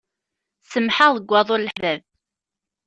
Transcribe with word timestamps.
Semmḥeɣ 0.71 1.11
deg 1.17 1.29
waḍu 1.31 1.55
n 1.57 1.63
leḥbab. 1.65 2.01